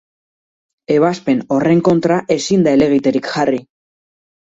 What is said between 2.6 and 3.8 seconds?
da helegiterik jarri.